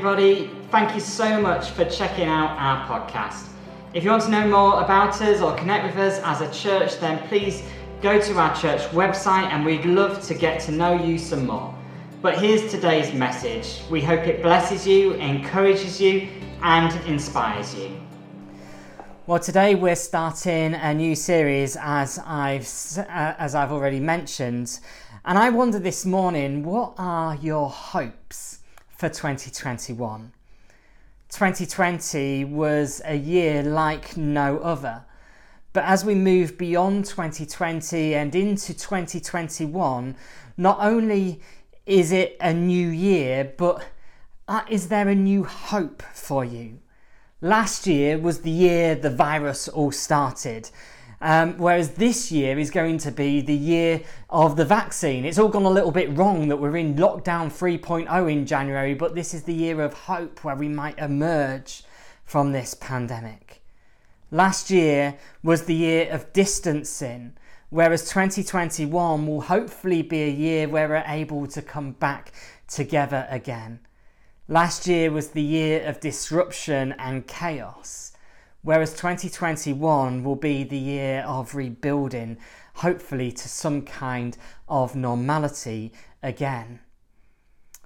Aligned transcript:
everybody. 0.00 0.50
Thank 0.70 0.94
you 0.94 1.00
so 1.00 1.38
much 1.42 1.72
for 1.72 1.84
checking 1.84 2.26
out 2.26 2.56
our 2.58 2.86
podcast. 2.88 3.48
If 3.92 4.02
you 4.02 4.08
want 4.08 4.22
to 4.22 4.30
know 4.30 4.48
more 4.48 4.82
about 4.82 5.20
us 5.20 5.42
or 5.42 5.54
connect 5.54 5.84
with 5.84 5.98
us 5.98 6.18
as 6.24 6.40
a 6.40 6.50
church, 6.58 6.98
then 7.00 7.18
please 7.28 7.62
go 8.00 8.18
to 8.18 8.38
our 8.38 8.56
church 8.56 8.80
website 8.92 9.50
and 9.52 9.62
we'd 9.62 9.84
love 9.84 10.22
to 10.22 10.32
get 10.32 10.58
to 10.62 10.72
know 10.72 10.94
you 10.94 11.18
some 11.18 11.46
more. 11.46 11.74
But 12.22 12.40
here's 12.40 12.70
today's 12.70 13.12
message. 13.12 13.82
We 13.90 14.00
hope 14.00 14.20
it 14.20 14.42
blesses 14.42 14.86
you, 14.86 15.12
encourages 15.16 16.00
you, 16.00 16.30
and 16.62 16.90
inspires 17.06 17.74
you. 17.74 18.00
Well, 19.26 19.38
today 19.38 19.74
we're 19.74 19.96
starting 19.96 20.72
a 20.72 20.94
new 20.94 21.14
series, 21.14 21.76
as 21.78 22.18
I've 22.24 22.66
uh, 22.96 23.34
as 23.36 23.54
I've 23.54 23.70
already 23.70 24.00
mentioned, 24.00 24.80
and 25.26 25.36
I 25.36 25.50
wonder 25.50 25.78
this 25.78 26.06
morning, 26.06 26.64
what 26.64 26.94
are 26.96 27.34
your 27.36 27.68
hopes 27.68 28.59
for 29.00 29.08
2021? 29.08 30.30
2020 31.30 32.44
was 32.44 33.00
a 33.06 33.16
year 33.16 33.62
like 33.62 34.14
no 34.14 34.58
other. 34.58 35.06
But 35.72 35.84
as 35.84 36.04
we 36.04 36.14
move 36.14 36.58
beyond 36.58 37.06
2020 37.06 38.14
and 38.14 38.34
into 38.34 38.74
2021, 38.74 40.16
not 40.58 40.76
only 40.80 41.40
is 41.86 42.12
it 42.12 42.36
a 42.42 42.52
new 42.52 42.88
year, 42.88 43.54
but 43.56 43.86
uh, 44.46 44.64
is 44.68 44.88
there 44.88 45.08
a 45.08 45.14
new 45.14 45.44
hope 45.44 46.02
for 46.12 46.44
you? 46.44 46.80
Last 47.40 47.86
year 47.86 48.18
was 48.18 48.42
the 48.42 48.50
year 48.50 48.94
the 48.94 49.08
virus 49.08 49.66
all 49.66 49.92
started. 49.92 50.68
Um, 51.22 51.58
whereas 51.58 51.90
this 51.90 52.32
year 52.32 52.58
is 52.58 52.70
going 52.70 52.96
to 52.98 53.12
be 53.12 53.42
the 53.42 53.54
year 53.54 54.02
of 54.30 54.56
the 54.56 54.64
vaccine. 54.64 55.26
It's 55.26 55.38
all 55.38 55.48
gone 55.48 55.64
a 55.64 55.70
little 55.70 55.90
bit 55.90 56.16
wrong 56.16 56.48
that 56.48 56.56
we're 56.56 56.78
in 56.78 56.94
lockdown 56.94 57.48
3.0 57.48 58.32
in 58.32 58.46
January, 58.46 58.94
but 58.94 59.14
this 59.14 59.34
is 59.34 59.42
the 59.42 59.52
year 59.52 59.82
of 59.82 59.92
hope 59.92 60.42
where 60.44 60.56
we 60.56 60.68
might 60.68 60.98
emerge 60.98 61.82
from 62.24 62.52
this 62.52 62.74
pandemic. 62.74 63.60
Last 64.30 64.70
year 64.70 65.18
was 65.42 65.64
the 65.64 65.74
year 65.74 66.10
of 66.10 66.32
distancing, 66.32 67.32
whereas 67.68 68.08
2021 68.08 69.26
will 69.26 69.40
hopefully 69.42 70.02
be 70.02 70.22
a 70.22 70.30
year 70.30 70.68
where 70.68 70.88
we're 70.88 71.04
able 71.06 71.46
to 71.48 71.60
come 71.60 71.92
back 71.92 72.32
together 72.68 73.26
again. 73.28 73.80
Last 74.46 74.86
year 74.86 75.10
was 75.10 75.28
the 75.28 75.42
year 75.42 75.84
of 75.84 76.00
disruption 76.00 76.92
and 76.98 77.26
chaos, 77.26 78.09
whereas 78.62 78.92
2021 78.92 80.22
will 80.22 80.36
be 80.36 80.64
the 80.64 80.78
year 80.78 81.24
of 81.26 81.54
rebuilding, 81.54 82.36
hopefully 82.74 83.32
to 83.32 83.48
some 83.48 83.82
kind 83.82 84.36
of 84.68 84.94
normality 84.94 85.92
again. 86.22 86.80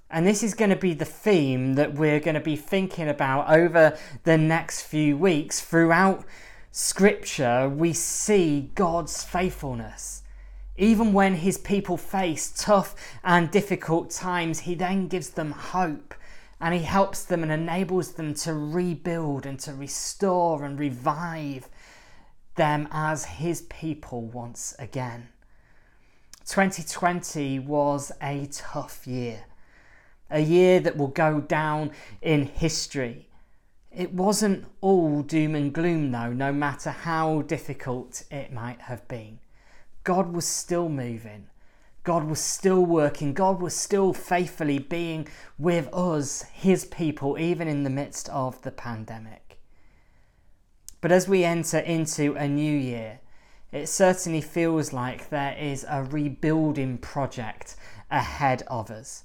And 0.09 0.25
this 0.25 0.43
is 0.43 0.53
going 0.53 0.69
to 0.69 0.75
be 0.75 0.93
the 0.93 1.05
theme 1.05 1.73
that 1.75 1.95
we're 1.95 2.19
going 2.19 2.35
to 2.35 2.39
be 2.39 2.55
thinking 2.55 3.09
about 3.09 3.49
over 3.49 3.97
the 4.23 4.37
next 4.37 4.83
few 4.83 5.17
weeks. 5.17 5.61
Throughout 5.61 6.23
Scripture, 6.71 7.67
we 7.67 7.93
see 7.93 8.71
God's 8.75 9.23
faithfulness. 9.23 10.23
Even 10.77 11.13
when 11.13 11.35
his 11.35 11.57
people 11.57 11.97
face 11.97 12.53
tough 12.55 12.95
and 13.23 13.49
difficult 13.49 14.11
times, 14.11 14.59
he 14.59 14.75
then 14.75 15.07
gives 15.07 15.29
them 15.31 15.51
hope 15.51 16.13
and 16.65 16.73
he 16.73 16.81
helps 16.81 17.23
them 17.23 17.43
and 17.43 17.51
enables 17.51 18.13
them 18.13 18.33
to 18.33 18.51
rebuild 18.51 19.45
and 19.45 19.59
to 19.59 19.71
restore 19.71 20.65
and 20.65 20.79
revive 20.79 21.69
them 22.55 22.87
as 22.89 23.25
his 23.25 23.61
people 23.69 24.23
once 24.23 24.73
again. 24.79 25.29
2020 26.47 27.59
was 27.59 28.11
a 28.19 28.47
tough 28.51 29.05
year, 29.05 29.43
a 30.31 30.39
year 30.39 30.79
that 30.79 30.97
will 30.97 31.09
go 31.09 31.39
down 31.39 31.91
in 32.23 32.47
history. 32.47 33.29
It 33.91 34.11
wasn't 34.11 34.65
all 34.81 35.21
doom 35.21 35.53
and 35.53 35.71
gloom, 35.71 36.11
though, 36.11 36.33
no 36.33 36.51
matter 36.51 36.89
how 36.89 37.43
difficult 37.43 38.23
it 38.31 38.51
might 38.51 38.81
have 38.81 39.07
been. 39.07 39.37
God 40.03 40.33
was 40.33 40.47
still 40.47 40.89
moving. 40.89 41.45
God 42.05 42.25
was 42.25 42.39
still 42.39 42.85
working, 42.85 43.33
God 43.33 43.59
was 43.59 43.75
still 43.75 44.13
faithfully 44.13 44.77
being 44.77 45.27
with 45.57 45.89
us, 45.91 46.43
His 46.53 46.85
people, 46.85 47.37
even 47.39 47.67
in 47.67 47.83
the 47.83 47.89
midst 47.89 48.29
of 48.29 48.61
the 48.61 48.71
pandemic. 48.71 49.59
But 51.01 51.11
as 51.11 51.27
we 51.27 51.43
enter 51.43 51.79
into 51.79 52.35
a 52.35 52.47
new 52.47 52.77
year, 52.77 53.19
it 53.71 53.87
certainly 53.87 54.41
feels 54.41 54.93
like 54.93 55.29
there 55.29 55.57
is 55.57 55.83
a 55.89 56.03
rebuilding 56.03 56.99
project 56.99 57.75
ahead 58.11 58.61
of 58.67 58.91
us. 58.91 59.23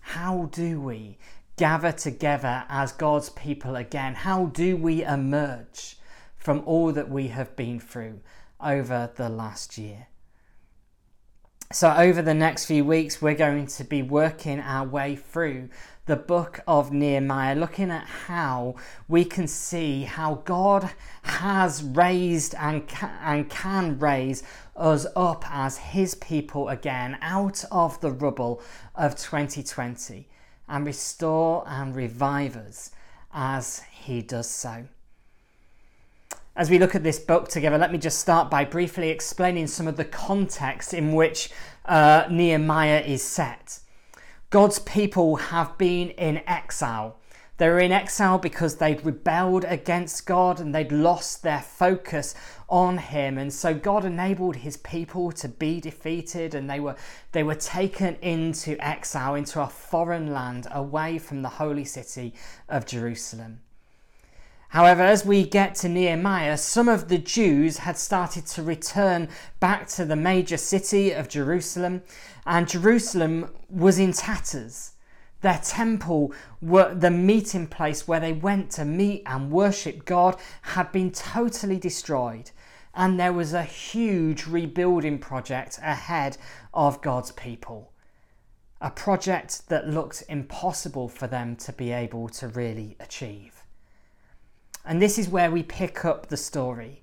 How 0.00 0.48
do 0.50 0.80
we 0.80 1.18
gather 1.56 1.92
together 1.92 2.64
as 2.68 2.90
God's 2.90 3.30
people 3.30 3.76
again? 3.76 4.14
How 4.14 4.46
do 4.46 4.76
we 4.76 5.04
emerge 5.04 5.96
from 6.36 6.62
all 6.66 6.90
that 6.92 7.08
we 7.08 7.28
have 7.28 7.54
been 7.54 7.78
through 7.78 8.20
over 8.60 9.10
the 9.14 9.28
last 9.28 9.78
year? 9.78 10.08
So, 11.72 11.92
over 11.92 12.22
the 12.22 12.32
next 12.32 12.66
few 12.66 12.84
weeks, 12.84 13.20
we're 13.20 13.34
going 13.34 13.66
to 13.66 13.82
be 13.82 14.00
working 14.00 14.60
our 14.60 14.86
way 14.86 15.16
through 15.16 15.68
the 16.06 16.14
book 16.14 16.60
of 16.68 16.92
Nehemiah, 16.92 17.56
looking 17.56 17.90
at 17.90 18.06
how 18.06 18.76
we 19.08 19.24
can 19.24 19.48
see 19.48 20.04
how 20.04 20.36
God 20.44 20.88
has 21.22 21.82
raised 21.82 22.54
and 22.54 22.86
can, 22.86 23.10
and 23.20 23.50
can 23.50 23.98
raise 23.98 24.44
us 24.76 25.08
up 25.16 25.44
as 25.50 25.78
His 25.78 26.14
people 26.14 26.68
again 26.68 27.18
out 27.20 27.64
of 27.72 28.00
the 28.00 28.12
rubble 28.12 28.62
of 28.94 29.16
2020 29.16 30.28
and 30.68 30.86
restore 30.86 31.64
and 31.66 31.96
revive 31.96 32.56
us 32.56 32.92
as 33.34 33.80
He 33.90 34.22
does 34.22 34.48
so. 34.48 34.86
As 36.56 36.70
we 36.70 36.78
look 36.78 36.94
at 36.94 37.02
this 37.02 37.18
book 37.18 37.48
together, 37.48 37.76
let 37.76 37.92
me 37.92 37.98
just 37.98 38.18
start 38.18 38.50
by 38.50 38.64
briefly 38.64 39.10
explaining 39.10 39.66
some 39.66 39.86
of 39.86 39.98
the 39.98 40.06
context 40.06 40.94
in 40.94 41.12
which 41.12 41.50
uh, 41.84 42.24
Nehemiah 42.30 43.02
is 43.06 43.22
set. 43.22 43.80
God's 44.48 44.78
people 44.78 45.36
have 45.36 45.76
been 45.76 46.08
in 46.10 46.42
exile. 46.46 47.18
They 47.58 47.68
were 47.68 47.78
in 47.78 47.92
exile 47.92 48.38
because 48.38 48.76
they'd 48.76 49.04
rebelled 49.04 49.64
against 49.64 50.24
God 50.24 50.58
and 50.58 50.74
they'd 50.74 50.92
lost 50.92 51.42
their 51.42 51.60
focus 51.60 52.34
on 52.70 52.96
Him. 52.96 53.36
And 53.36 53.52
so 53.52 53.74
God 53.74 54.06
enabled 54.06 54.56
His 54.56 54.78
people 54.78 55.32
to 55.32 55.48
be 55.48 55.78
defeated 55.78 56.54
and 56.54 56.70
they 56.70 56.80
were, 56.80 56.96
they 57.32 57.42
were 57.42 57.54
taken 57.54 58.14
into 58.22 58.82
exile, 58.82 59.34
into 59.34 59.60
a 59.60 59.68
foreign 59.68 60.32
land 60.32 60.68
away 60.70 61.18
from 61.18 61.42
the 61.42 61.50
holy 61.50 61.84
city 61.84 62.32
of 62.66 62.86
Jerusalem. 62.86 63.60
However, 64.70 65.02
as 65.02 65.24
we 65.24 65.46
get 65.46 65.74
to 65.76 65.88
Nehemiah, 65.88 66.56
some 66.58 66.88
of 66.88 67.08
the 67.08 67.18
Jews 67.18 67.78
had 67.78 67.96
started 67.96 68.46
to 68.46 68.62
return 68.62 69.28
back 69.60 69.86
to 69.88 70.04
the 70.04 70.16
major 70.16 70.56
city 70.56 71.12
of 71.12 71.28
Jerusalem, 71.28 72.02
and 72.44 72.68
Jerusalem 72.68 73.50
was 73.70 73.98
in 73.98 74.12
tatters. 74.12 74.92
Their 75.40 75.60
temple, 75.62 76.32
the 76.60 77.10
meeting 77.10 77.68
place 77.68 78.08
where 78.08 78.20
they 78.20 78.32
went 78.32 78.70
to 78.72 78.84
meet 78.84 79.22
and 79.26 79.50
worship 79.52 80.04
God, 80.04 80.36
had 80.62 80.90
been 80.90 81.12
totally 81.12 81.78
destroyed, 81.78 82.50
and 82.94 83.20
there 83.20 83.32
was 83.32 83.52
a 83.52 83.62
huge 83.62 84.46
rebuilding 84.46 85.18
project 85.18 85.78
ahead 85.82 86.38
of 86.74 87.02
God's 87.02 87.32
people. 87.32 87.92
A 88.80 88.90
project 88.90 89.68
that 89.68 89.88
looked 89.88 90.24
impossible 90.28 91.08
for 91.08 91.26
them 91.26 91.54
to 91.56 91.72
be 91.72 91.92
able 91.92 92.28
to 92.30 92.48
really 92.48 92.96
achieve. 92.98 93.55
And 94.86 95.02
this 95.02 95.18
is 95.18 95.28
where 95.28 95.50
we 95.50 95.62
pick 95.62 96.04
up 96.04 96.28
the 96.28 96.36
story. 96.36 97.02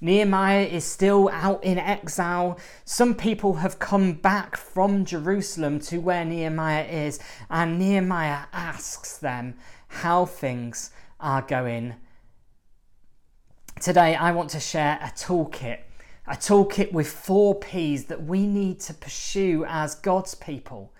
Nehemiah 0.00 0.66
is 0.66 0.84
still 0.84 1.28
out 1.32 1.64
in 1.64 1.78
exile. 1.78 2.58
Some 2.84 3.14
people 3.14 3.54
have 3.54 3.78
come 3.78 4.12
back 4.12 4.56
from 4.56 5.04
Jerusalem 5.04 5.80
to 5.80 5.98
where 5.98 6.24
Nehemiah 6.24 6.84
is, 6.84 7.18
and 7.50 7.78
Nehemiah 7.78 8.44
asks 8.52 9.16
them 9.18 9.54
how 9.88 10.26
things 10.26 10.90
are 11.18 11.42
going. 11.42 11.94
Today, 13.80 14.14
I 14.14 14.32
want 14.32 14.50
to 14.50 14.60
share 14.60 14.98
a 15.02 15.08
toolkit, 15.08 15.80
a 16.26 16.36
toolkit 16.36 16.92
with 16.92 17.08
four 17.08 17.54
P's 17.54 18.04
that 18.04 18.24
we 18.24 18.46
need 18.46 18.80
to 18.80 18.94
pursue 18.94 19.64
as 19.66 19.94
God's 19.94 20.34
people 20.34 20.92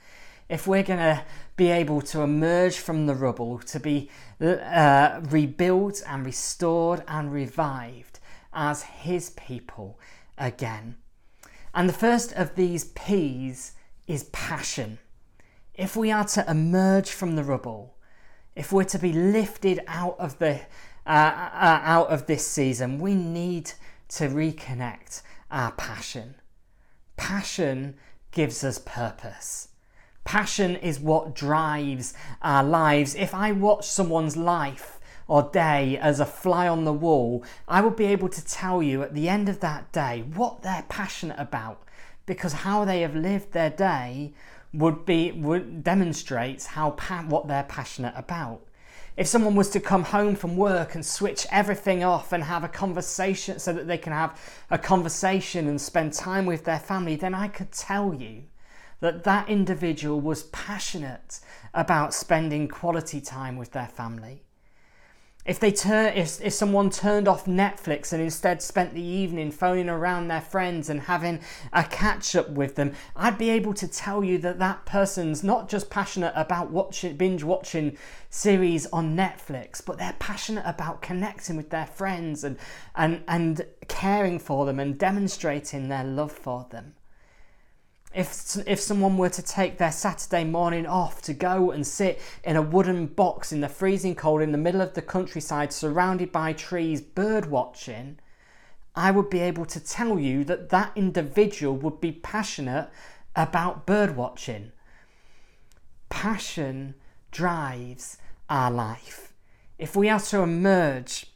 if 0.49 0.67
we're 0.67 0.82
going 0.82 0.99
to 0.99 1.25
be 1.56 1.70
able 1.70 2.00
to 2.02 2.20
emerge 2.20 2.76
from 2.76 3.06
the 3.06 3.14
rubble, 3.14 3.58
to 3.61 3.81
be 3.81 4.11
uh, 4.41 5.20
rebuilt 5.23 6.02
and 6.06 6.26
restored 6.26 7.02
and 7.08 7.32
revived 7.32 8.20
as 8.52 8.82
His 8.82 9.31
people 9.31 9.99
again. 10.37 10.96
And 11.75 11.88
the 11.88 11.94
first 11.94 12.32
of 12.32 12.55
these 12.55 12.85
P's 12.85 13.73
is 14.06 14.25
passion. 14.25 14.99
If 15.75 15.96
we 15.96 16.12
are 16.12 16.25
to 16.26 16.49
emerge 16.49 17.11
from 17.11 17.35
the 17.35 17.43
rubble, 17.43 17.97
if 18.55 18.73
we're 18.73 18.85
to 18.85 18.99
be 18.99 19.12
lifted 19.12 19.81
out 19.88 20.17
of 20.19 20.38
the 20.38 20.61
uh, 21.06 21.11
uh, 21.11 21.81
out 21.82 22.08
of 22.08 22.26
this 22.26 22.47
season, 22.47 22.99
we 22.99 23.14
need 23.14 23.73
to 24.08 24.29
reconnect 24.29 25.23
our 25.50 25.73
passion. 25.73 26.37
Passion 27.17 27.97
gives 28.31 28.64
us 28.64 28.79
purpose. 28.79 29.69
Passion 30.25 30.76
is 30.76 30.99
what 30.99 31.35
drives 31.35 32.15
our 32.43 32.65
lives. 32.65 33.15
If 33.15 33.35
I 33.35 33.53
watch 33.53 33.87
someone's 33.87 34.37
life 34.37 34.99
or 35.29 35.50
day 35.53 35.99
as 35.99 36.19
a 36.19 36.26
fly 36.26 36.67
on 36.67 36.85
the 36.85 36.93
wall, 36.93 37.44
I 37.69 37.81
will 37.82 37.91
be 37.91 38.06
able 38.06 38.29
to 38.31 38.44
tell 38.44 38.82
you 38.82 39.03
at 39.03 39.15
the 39.15 39.29
end 39.29 39.49
of 39.49 39.61
that 39.61 39.93
day 39.93 40.25
what 40.35 40.62
they're 40.62 40.87
passionate 40.88 41.38
about 41.38 41.82
because 42.26 42.53
how 42.53 42.85
they 42.85 43.03
have 43.03 43.15
lived 43.15 43.53
their 43.53 43.71
day 43.71 44.32
would 44.73 45.05
be 45.05 45.31
would 45.31 45.85
demonstrates 45.85 46.67
how 46.67 46.91
what 47.29 47.47
they're 47.47 47.65
passionate 47.65 48.15
about. 48.17 48.67
If 49.17 49.29
someone 49.29 49.55
was 49.55 49.71
to 49.71 49.81
come 49.81 50.03
home 50.03 50.35
from 50.35 50.56
work 50.56 50.97
and 50.97 51.06
switch 51.06 51.47
everything 51.53 52.03
off 52.03 52.32
and 52.32 52.43
have 52.43 52.65
a 52.65 52.69
conversation 52.69 53.61
so 53.61 53.73
that 53.73 53.87
they 53.87 53.99
can 53.99 54.12
have 54.12 54.41
a 54.71 54.79
conversation 54.79 55.69
and 55.69 55.81
spend 55.81 56.12
time 56.15 56.47
with 56.47 56.65
their 56.65 56.81
family, 56.81 57.15
then 57.15 57.35
I 57.35 57.47
could 57.47 57.71
tell 57.71 58.12
you 58.12 58.44
that 59.05 59.23
that 59.23 59.51
individual 59.51 60.19
was 60.19 60.45
passionate 60.45 61.39
about 61.75 62.15
spending 62.15 62.67
quality 62.67 63.21
time 63.21 63.59
with 63.59 63.73
their 63.73 63.87
family. 63.87 64.43
If 65.45 65.61
they 65.61 65.73
turn, 65.73 66.17
if, 66.17 66.41
if 66.41 66.55
someone 66.55 66.89
turned 66.89 67.29
off 67.29 67.45
Netflix 67.45 68.15
and 68.15 68.23
instead 68.23 68.62
spent 68.62 68.95
the 68.95 69.03
evening 69.03 69.51
phoning 69.51 69.91
around 69.91 70.29
their 70.29 70.41
friends 70.41 70.89
and 70.89 71.03
having 71.03 71.41
a 71.71 71.85
catch 71.85 72.35
up 72.35 72.49
with 72.49 72.77
them, 72.77 72.95
I'd 73.15 73.37
be 73.37 73.51
able 73.51 73.75
to 73.75 73.87
tell 73.87 74.25
you 74.25 74.39
that 74.39 74.59
that 74.61 74.87
person's 74.87 75.45
not 75.45 75.69
just 75.69 75.91
passionate 75.91 76.33
about 76.35 76.71
watching 76.71 77.19
binge 77.19 77.45
watching 77.45 77.99
series 78.31 78.87
on 78.87 79.15
Netflix, 79.15 79.85
but 79.85 79.99
they're 79.99 80.17
passionate 80.19 80.65
about 80.65 81.03
connecting 81.03 81.57
with 81.57 81.69
their 81.69 81.87
friends 81.87 82.43
and 82.43 82.57
and 82.95 83.23
and 83.29 83.67
caring 83.87 84.39
for 84.39 84.65
them 84.65 84.81
and 84.81 84.99
demonstrating 84.99 85.91
their 85.91 86.05
love 86.05 86.33
for 86.33 86.67
them 86.71 86.95
if 88.14 88.56
if 88.66 88.81
someone 88.81 89.16
were 89.16 89.31
to 89.31 89.43
take 89.43 89.78
their 89.78 89.93
Saturday 89.93 90.44
morning 90.44 90.87
off 90.87 91.20
to 91.22 91.34
go 91.34 91.70
and 91.72 91.87
sit 91.87 92.20
in 92.44 92.56
a 92.56 92.62
wooden 92.62 93.06
box 93.06 93.52
in 93.52 93.61
the 93.61 93.69
freezing 93.69 94.14
cold 94.14 94.40
in 94.40 94.52
the 94.52 94.58
middle 94.58 94.81
of 94.81 94.94
the 94.94 95.02
countryside 95.02 95.72
surrounded 95.72 96.31
by 96.31 96.52
trees 96.52 97.00
bird 97.00 97.46
watching 97.46 98.19
I 98.96 99.11
would 99.11 99.28
be 99.28 99.40
able 99.40 99.66
to 99.66 99.81
tell 99.81 100.19
you 100.20 100.44
that 100.44 100.69
that 100.69 100.93
individual 100.94 101.76
would 101.76 102.00
be 102.00 102.12
passionate 102.12 102.90
about 103.34 103.87
bird 103.87 104.16
watching. 104.16 104.70
Passion 106.08 106.94
drives 107.32 108.19
our 108.49 108.70
life. 108.70 109.32
If 109.78 109.96
we 109.96 110.08
are 110.08 110.20
to 110.20 110.43
emerge 110.43 111.26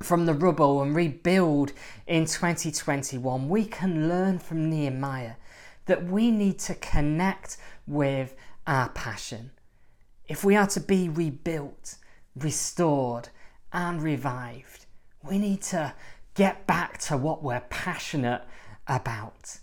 from 0.00 0.26
the 0.26 0.34
rubble 0.34 0.82
and 0.82 0.94
rebuild 0.94 1.72
in 2.06 2.26
2021 2.26 3.48
we 3.48 3.64
can 3.64 4.08
learn 4.08 4.38
from 4.38 4.68
Nehemiah 4.68 5.34
that 5.86 6.04
we 6.04 6.30
need 6.30 6.58
to 6.60 6.74
connect 6.74 7.56
with 7.86 8.34
our 8.66 8.88
passion. 8.90 9.50
If 10.26 10.44
we 10.44 10.56
are 10.56 10.66
to 10.68 10.80
be 10.80 11.08
rebuilt, 11.08 11.96
restored, 12.34 13.28
and 13.72 14.02
revived, 14.02 14.86
we 15.22 15.38
need 15.38 15.62
to 15.62 15.94
get 16.34 16.66
back 16.66 16.98
to 16.98 17.16
what 17.16 17.42
we're 17.42 17.60
passionate 17.68 18.42
about. 18.86 19.58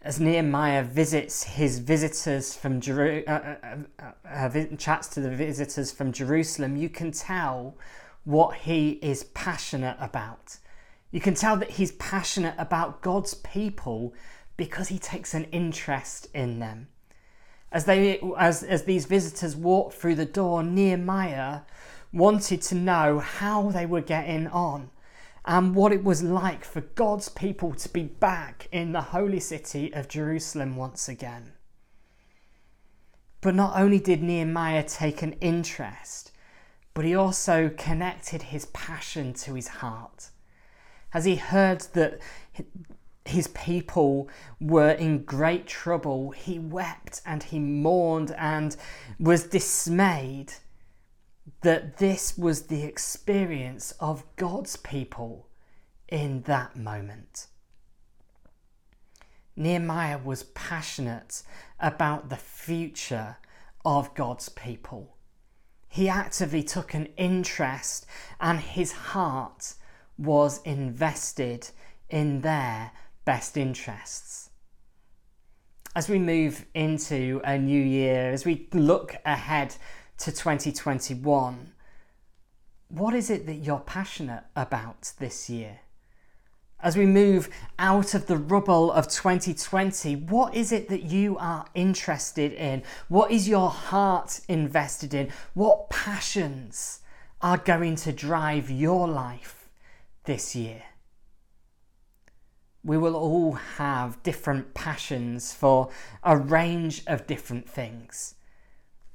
As 0.00 0.18
Nehemiah 0.18 0.82
visits 0.82 1.44
his 1.44 1.78
visitors 1.78 2.56
from 2.56 2.80
Jeru- 2.80 3.22
uh, 3.26 3.56
uh, 3.62 3.76
uh, 4.00 4.28
uh 4.28 4.76
chats 4.76 5.06
to 5.08 5.20
the 5.20 5.30
visitors 5.30 5.92
from 5.92 6.10
Jerusalem, 6.10 6.76
you 6.76 6.88
can 6.88 7.12
tell 7.12 7.76
what 8.24 8.56
he 8.56 8.92
is 9.02 9.24
passionate 9.24 9.96
about. 10.00 10.58
You 11.12 11.20
can 11.20 11.34
tell 11.34 11.58
that 11.58 11.72
he's 11.72 11.92
passionate 11.92 12.54
about 12.56 13.02
God's 13.02 13.34
people 13.34 14.14
because 14.56 14.88
he 14.88 14.98
takes 14.98 15.34
an 15.34 15.44
interest 15.52 16.26
in 16.34 16.58
them. 16.58 16.88
As, 17.70 17.84
they, 17.84 18.18
as, 18.38 18.62
as 18.62 18.84
these 18.84 19.04
visitors 19.04 19.54
walked 19.54 19.94
through 19.94 20.14
the 20.14 20.24
door, 20.24 20.62
Nehemiah 20.62 21.60
wanted 22.12 22.62
to 22.62 22.74
know 22.74 23.18
how 23.18 23.70
they 23.70 23.86
were 23.86 24.00
getting 24.00 24.46
on 24.48 24.90
and 25.44 25.74
what 25.74 25.92
it 25.92 26.02
was 26.02 26.22
like 26.22 26.64
for 26.64 26.80
God's 26.80 27.28
people 27.28 27.72
to 27.74 27.88
be 27.90 28.04
back 28.04 28.68
in 28.72 28.92
the 28.92 29.00
holy 29.00 29.40
city 29.40 29.92
of 29.92 30.08
Jerusalem 30.08 30.76
once 30.76 31.08
again. 31.08 31.52
But 33.42 33.54
not 33.54 33.78
only 33.78 33.98
did 33.98 34.22
Nehemiah 34.22 34.84
take 34.84 35.20
an 35.20 35.32
interest, 35.40 36.32
but 36.94 37.04
he 37.04 37.14
also 37.14 37.70
connected 37.76 38.42
his 38.42 38.66
passion 38.66 39.34
to 39.34 39.54
his 39.54 39.68
heart 39.68 40.30
as 41.14 41.24
he 41.24 41.36
heard 41.36 41.80
that 41.92 42.18
his 43.24 43.48
people 43.48 44.28
were 44.60 44.90
in 44.90 45.24
great 45.24 45.66
trouble, 45.66 46.30
he 46.30 46.58
wept 46.58 47.20
and 47.24 47.42
he 47.42 47.58
mourned 47.58 48.34
and 48.36 48.76
was 49.18 49.44
dismayed 49.44 50.54
that 51.62 51.98
this 51.98 52.36
was 52.36 52.62
the 52.62 52.82
experience 52.82 53.92
of 54.00 54.24
God's 54.36 54.76
people 54.76 55.48
in 56.08 56.42
that 56.42 56.76
moment. 56.76 57.46
Nehemiah 59.54 60.18
was 60.18 60.44
passionate 60.44 61.42
about 61.78 62.30
the 62.30 62.36
future 62.36 63.36
of 63.84 64.14
God's 64.14 64.48
people. 64.48 65.16
He 65.88 66.08
actively 66.08 66.62
took 66.62 66.94
an 66.94 67.08
interest 67.16 68.06
and 68.40 68.60
his 68.60 68.92
heart 68.92 69.74
was 70.18 70.60
invested 70.62 71.70
in 72.08 72.42
their 72.42 72.92
best 73.24 73.56
interests. 73.56 74.50
As 75.94 76.08
we 76.08 76.18
move 76.18 76.64
into 76.74 77.40
a 77.44 77.58
new 77.58 77.82
year, 77.82 78.30
as 78.30 78.44
we 78.44 78.68
look 78.72 79.16
ahead 79.24 79.76
to 80.18 80.32
2021, 80.32 81.72
what 82.88 83.14
is 83.14 83.30
it 83.30 83.46
that 83.46 83.56
you're 83.56 83.80
passionate 83.80 84.44
about 84.54 85.12
this 85.18 85.48
year? 85.48 85.80
As 86.80 86.96
we 86.96 87.06
move 87.06 87.48
out 87.78 88.12
of 88.12 88.26
the 88.26 88.36
rubble 88.36 88.90
of 88.90 89.06
2020, 89.06 90.16
what 90.16 90.54
is 90.54 90.72
it 90.72 90.88
that 90.88 91.04
you 91.04 91.38
are 91.38 91.66
interested 91.74 92.52
in? 92.52 92.82
What 93.08 93.30
is 93.30 93.48
your 93.48 93.70
heart 93.70 94.40
invested 94.48 95.14
in? 95.14 95.30
What 95.54 95.90
passions 95.90 97.00
are 97.40 97.56
going 97.56 97.96
to 97.96 98.12
drive 98.12 98.70
your 98.70 99.06
life? 99.06 99.61
This 100.24 100.54
year. 100.54 100.82
We 102.84 102.98
will 102.98 103.14
all 103.14 103.52
have 103.52 104.22
different 104.22 104.74
passions 104.74 105.52
for 105.52 105.90
a 106.22 106.36
range 106.36 107.02
of 107.06 107.26
different 107.26 107.68
things. 107.68 108.34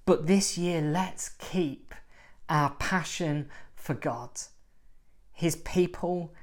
But 0.05 0.27
this 0.27 0.57
year, 0.57 0.81
let's 0.81 1.29
keep 1.29 1.93
our 2.47 2.71
passion 2.71 3.49
for 3.75 3.93
God, 3.93 4.39
His 5.33 5.57
people, 5.57 6.33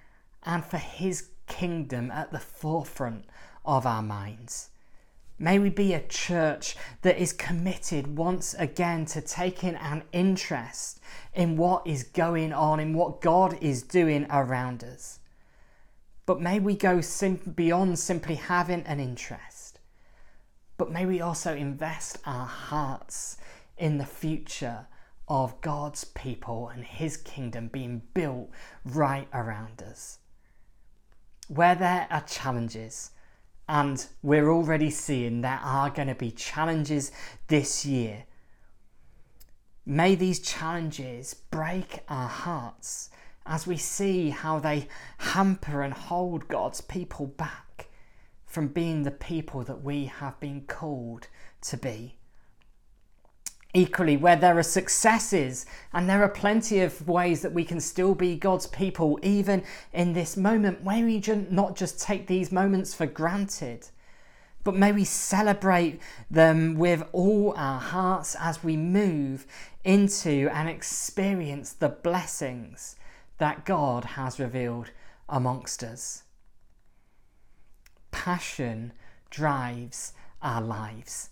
and 0.42 0.62
for 0.62 0.76
His 0.76 1.30
kingdom 1.46 2.10
at 2.10 2.30
the 2.30 2.38
forefront 2.38 3.24
of 3.64 3.86
our 3.86 4.02
minds. 4.02 4.70
May 5.38 5.58
we 5.58 5.68
be 5.68 5.92
a 5.92 6.06
church 6.06 6.76
that 7.02 7.18
is 7.18 7.32
committed 7.32 8.16
once 8.16 8.54
again 8.54 9.04
to 9.06 9.20
taking 9.20 9.74
an 9.74 10.04
interest 10.12 11.00
in 11.34 11.56
what 11.56 11.86
is 11.86 12.04
going 12.04 12.52
on, 12.52 12.78
in 12.78 12.94
what 12.94 13.20
God 13.20 13.58
is 13.60 13.82
doing 13.82 14.26
around 14.30 14.84
us. 14.84 15.18
But 16.26 16.40
may 16.40 16.60
we 16.60 16.76
go 16.76 17.00
sim- 17.00 17.52
beyond 17.54 17.98
simply 17.98 18.36
having 18.36 18.82
an 18.82 19.00
interest, 19.00 19.80
but 20.76 20.90
may 20.90 21.04
we 21.04 21.20
also 21.20 21.54
invest 21.54 22.18
our 22.24 22.46
hearts 22.46 23.36
in 23.76 23.98
the 23.98 24.06
future 24.06 24.86
of 25.26 25.60
God's 25.60 26.04
people 26.04 26.68
and 26.68 26.84
His 26.84 27.16
kingdom 27.16 27.68
being 27.68 28.02
built 28.14 28.50
right 28.84 29.28
around 29.32 29.82
us. 29.82 30.18
Where 31.48 31.74
there 31.74 32.06
are 32.10 32.22
challenges, 32.22 33.10
and 33.68 34.06
we're 34.22 34.50
already 34.50 34.90
seeing 34.90 35.40
there 35.40 35.60
are 35.62 35.90
going 35.90 36.08
to 36.08 36.14
be 36.14 36.30
challenges 36.30 37.12
this 37.48 37.86
year. 37.86 38.24
May 39.86 40.14
these 40.14 40.40
challenges 40.40 41.34
break 41.34 42.00
our 42.08 42.28
hearts 42.28 43.10
as 43.46 43.66
we 43.66 43.76
see 43.76 44.30
how 44.30 44.58
they 44.58 44.88
hamper 45.18 45.82
and 45.82 45.92
hold 45.92 46.48
God's 46.48 46.80
people 46.80 47.26
back 47.26 47.88
from 48.46 48.68
being 48.68 49.02
the 49.02 49.10
people 49.10 49.62
that 49.64 49.82
we 49.82 50.06
have 50.06 50.38
been 50.40 50.62
called 50.62 51.28
to 51.62 51.76
be. 51.76 52.18
Equally, 53.76 54.16
where 54.16 54.36
there 54.36 54.56
are 54.56 54.62
successes, 54.62 55.66
and 55.92 56.08
there 56.08 56.22
are 56.22 56.28
plenty 56.28 56.80
of 56.80 57.08
ways 57.08 57.42
that 57.42 57.52
we 57.52 57.64
can 57.64 57.80
still 57.80 58.14
be 58.14 58.36
God's 58.36 58.68
people, 58.68 59.18
even 59.20 59.64
in 59.92 60.12
this 60.12 60.36
moment, 60.36 60.84
may 60.84 61.02
we 61.02 61.20
not 61.50 61.74
just 61.74 62.00
take 62.00 62.28
these 62.28 62.52
moments 62.52 62.94
for 62.94 63.06
granted, 63.06 63.88
but 64.62 64.76
may 64.76 64.92
we 64.92 65.04
celebrate 65.04 66.00
them 66.30 66.76
with 66.76 67.02
all 67.12 67.52
our 67.56 67.80
hearts 67.80 68.36
as 68.38 68.62
we 68.62 68.76
move 68.76 69.44
into 69.82 70.48
and 70.52 70.68
experience 70.68 71.72
the 71.72 71.88
blessings 71.88 72.94
that 73.38 73.66
God 73.66 74.04
has 74.04 74.38
revealed 74.38 74.92
amongst 75.28 75.82
us. 75.82 76.22
Passion 78.12 78.92
drives 79.30 80.12
our 80.40 80.62
lives. 80.62 81.30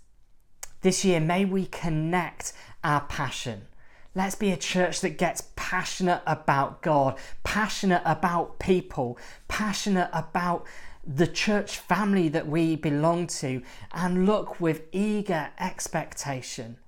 This 0.82 1.04
year, 1.04 1.20
may 1.20 1.44
we 1.44 1.66
connect 1.66 2.52
our 2.82 3.02
passion. 3.02 3.68
Let's 4.16 4.34
be 4.34 4.50
a 4.50 4.56
church 4.56 5.00
that 5.00 5.16
gets 5.16 5.44
passionate 5.54 6.22
about 6.26 6.82
God, 6.82 7.18
passionate 7.44 8.02
about 8.04 8.58
people, 8.58 9.16
passionate 9.46 10.10
about 10.12 10.66
the 11.06 11.28
church 11.28 11.78
family 11.78 12.28
that 12.28 12.48
we 12.48 12.74
belong 12.74 13.28
to, 13.28 13.62
and 13.92 14.26
look 14.26 14.60
with 14.60 14.82
eager 14.90 15.50
expectation 15.58 16.78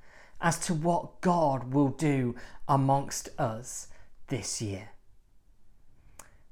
as 0.40 0.58
to 0.66 0.74
what 0.74 1.20
God 1.20 1.72
will 1.72 1.88
do 1.88 2.34
amongst 2.68 3.28
us 3.38 3.88
this 4.26 4.60
year. 4.60 4.90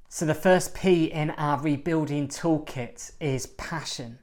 So, 0.08 0.26
the 0.26 0.34
first 0.34 0.74
P 0.74 1.06
in 1.06 1.30
our 1.30 1.60
rebuilding 1.60 2.28
toolkit 2.28 3.12
is 3.20 3.46
passion, 3.46 4.20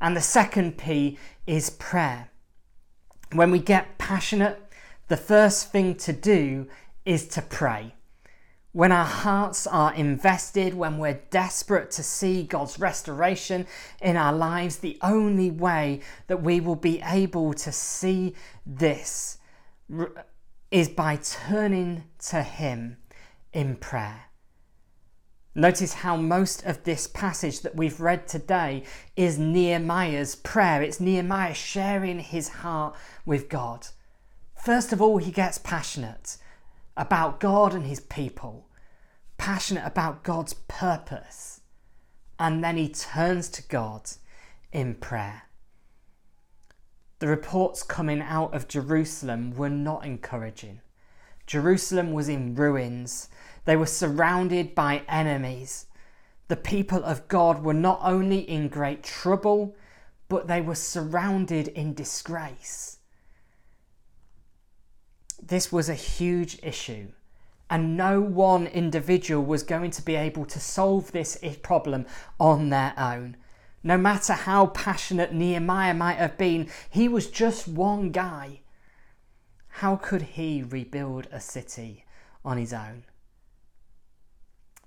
and 0.00 0.14
the 0.14 0.20
second 0.20 0.76
P 0.76 1.18
is 1.46 1.70
prayer. 1.70 2.29
When 3.32 3.50
we 3.50 3.60
get 3.60 3.96
passionate, 3.98 4.60
the 5.08 5.16
first 5.16 5.70
thing 5.70 5.94
to 5.96 6.12
do 6.12 6.66
is 7.04 7.28
to 7.28 7.42
pray. 7.42 7.94
When 8.72 8.92
our 8.92 9.04
hearts 9.04 9.66
are 9.66 9.92
invested, 9.94 10.74
when 10.74 10.98
we're 10.98 11.20
desperate 11.30 11.90
to 11.92 12.02
see 12.02 12.44
God's 12.44 12.78
restoration 12.78 13.66
in 14.00 14.16
our 14.16 14.32
lives, 14.32 14.78
the 14.78 14.98
only 15.02 15.50
way 15.50 16.00
that 16.28 16.42
we 16.42 16.60
will 16.60 16.76
be 16.76 17.02
able 17.04 17.52
to 17.54 17.72
see 17.72 18.34
this 18.64 19.38
is 20.70 20.88
by 20.88 21.16
turning 21.16 22.04
to 22.26 22.42
Him 22.42 22.96
in 23.52 23.76
prayer. 23.76 24.29
Notice 25.54 25.94
how 25.94 26.16
most 26.16 26.64
of 26.64 26.84
this 26.84 27.08
passage 27.08 27.62
that 27.62 27.74
we've 27.74 28.00
read 28.00 28.28
today 28.28 28.84
is 29.16 29.36
Nehemiah's 29.36 30.36
prayer. 30.36 30.80
It's 30.80 31.00
Nehemiah 31.00 31.54
sharing 31.54 32.20
his 32.20 32.48
heart 32.48 32.94
with 33.26 33.48
God. 33.48 33.88
First 34.54 34.92
of 34.92 35.02
all, 35.02 35.18
he 35.18 35.32
gets 35.32 35.58
passionate 35.58 36.36
about 36.96 37.40
God 37.40 37.74
and 37.74 37.84
his 37.84 37.98
people, 37.98 38.68
passionate 39.38 39.84
about 39.84 40.22
God's 40.22 40.54
purpose, 40.54 41.62
and 42.38 42.62
then 42.62 42.76
he 42.76 42.88
turns 42.88 43.48
to 43.48 43.62
God 43.66 44.02
in 44.70 44.94
prayer. 44.94 45.42
The 47.18 47.26
reports 47.26 47.82
coming 47.82 48.22
out 48.22 48.54
of 48.54 48.68
Jerusalem 48.68 49.56
were 49.56 49.68
not 49.68 50.06
encouraging. 50.06 50.80
Jerusalem 51.46 52.12
was 52.12 52.28
in 52.28 52.54
ruins. 52.54 53.28
They 53.64 53.76
were 53.76 53.86
surrounded 53.86 54.74
by 54.74 55.02
enemies. 55.08 55.86
The 56.48 56.56
people 56.56 57.04
of 57.04 57.28
God 57.28 57.62
were 57.62 57.74
not 57.74 58.00
only 58.02 58.38
in 58.40 58.68
great 58.68 59.02
trouble, 59.02 59.76
but 60.28 60.46
they 60.46 60.60
were 60.60 60.74
surrounded 60.74 61.68
in 61.68 61.94
disgrace. 61.94 62.98
This 65.42 65.72
was 65.72 65.88
a 65.88 65.94
huge 65.94 66.58
issue, 66.62 67.08
and 67.68 67.96
no 67.96 68.20
one 68.20 68.66
individual 68.66 69.44
was 69.44 69.62
going 69.62 69.90
to 69.92 70.02
be 70.02 70.16
able 70.16 70.44
to 70.46 70.60
solve 70.60 71.12
this 71.12 71.38
problem 71.62 72.06
on 72.38 72.70
their 72.70 72.94
own. 72.96 73.36
No 73.82 73.96
matter 73.96 74.34
how 74.34 74.66
passionate 74.66 75.32
Nehemiah 75.32 75.94
might 75.94 76.18
have 76.18 76.36
been, 76.36 76.68
he 76.90 77.08
was 77.08 77.30
just 77.30 77.66
one 77.66 78.10
guy. 78.10 78.60
How 79.68 79.96
could 79.96 80.22
he 80.22 80.62
rebuild 80.62 81.26
a 81.32 81.40
city 81.40 82.04
on 82.44 82.58
his 82.58 82.72
own? 82.72 83.04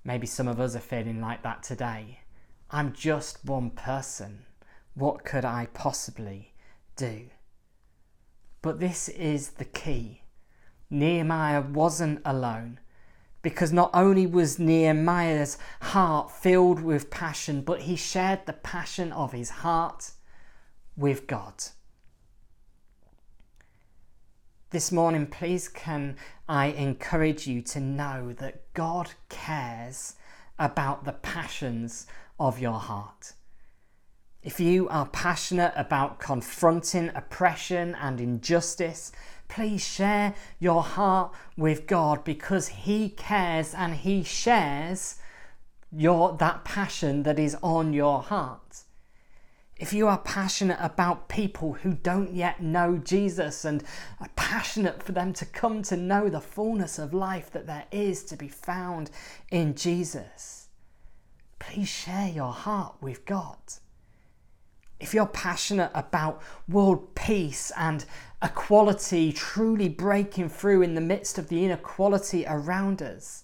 Maybe 0.04 0.28
some 0.28 0.48
of 0.48 0.60
us 0.60 0.76
are 0.76 0.80
feeling 0.80 1.22
like 1.22 1.44
that 1.44 1.64
today. 1.64 2.20
I'm 2.70 2.94
just 2.94 3.46
one 3.46 3.70
person. 3.70 4.46
What 4.96 5.24
could 5.24 5.46
I 5.46 5.68
possibly 5.74 6.54
do? 6.96 7.28
But 8.62 8.80
this 8.80 9.10
is 9.10 9.52
the 9.52 9.66
key. 9.66 10.24
Nehemiah 10.90 11.62
wasn't 11.62 12.22
alone 12.26 12.80
because 13.42 13.74
not 13.74 13.92
only 13.94 14.26
was 14.26 14.58
Nehemiah's 14.58 15.58
heart 15.82 16.32
filled 16.32 16.82
with 16.82 17.10
passion, 17.10 17.62
but 17.62 17.82
he 17.82 17.96
shared 17.96 18.46
the 18.46 18.54
passion 18.54 19.12
of 19.12 19.34
his 19.34 19.50
heart 19.50 20.12
with 20.96 21.28
God. 21.28 21.56
This 24.74 24.92
morning, 24.92 25.28
please 25.28 25.68
can 25.68 26.16
I 26.50 26.66
encourage 26.66 27.46
you 27.46 27.62
to 27.62 27.80
know 27.80 28.34
that 28.40 28.74
God 28.74 29.12
cares 29.30 30.16
about 30.58 31.06
the 31.06 31.12
passions 31.12 32.08
of 32.40 32.58
your 32.58 32.80
heart. 32.80 33.34
If 34.42 34.60
you 34.60 34.90
are 34.90 35.06
passionate 35.06 35.74
about 35.76 36.18
confronting 36.18 37.12
oppression 37.14 37.94
and 38.02 38.20
injustice, 38.20 39.12
please 39.48 39.86
share 39.86 40.34
your 40.60 40.82
heart 40.82 41.36
with 41.56 41.86
God 41.86 42.24
because 42.24 42.70
He 42.70 43.10
cares 43.10 43.76
and 43.76 43.94
He 43.94 44.24
shares 44.24 45.20
your 45.92 46.36
that 46.38 46.66
passion 46.66 47.22
that 47.22 47.38
is 47.38 47.56
on 47.62 47.94
your 47.94 48.24
heart. 48.24 48.86
If 49.78 49.92
you 49.92 50.08
are 50.08 50.20
passionate 50.20 50.78
about 50.80 51.28
people 51.30 51.74
who 51.74 51.94
don't 51.94 52.34
yet 52.34 52.62
know 52.62 52.98
Jesus 52.98 53.66
and 53.66 53.84
are 54.20 54.30
passionate 54.36 55.02
for 55.04 55.12
them 55.12 55.34
to 55.34 55.46
come 55.46 55.82
to 55.84 55.98
know 55.98 56.30
the 56.30 56.40
fullness 56.40 57.00
of 57.00 57.14
life 57.14 57.52
that 57.52 57.68
there 57.68 57.86
is 57.92 58.24
to 58.26 58.38
be 58.38 58.48
found 58.48 59.10
in 59.52 59.76
Jesus, 59.76 60.68
please 61.60 61.90
share 61.90 62.30
your 62.30 62.54
heart 62.54 62.96
with 63.02 63.26
God 63.26 63.58
if 65.04 65.14
you're 65.14 65.26
passionate 65.26 65.92
about 65.94 66.42
world 66.70 67.14
peace 67.14 67.74
and 67.78 68.06
equality 68.42 69.34
truly 69.34 69.90
breaking 69.90 70.48
through 70.48 70.82
in 70.82 70.96
the 70.96 71.02
midst 71.02 71.38
of 71.38 71.50
the 71.50 71.66
inequality 71.66 72.46
around 72.48 73.02
us, 73.02 73.44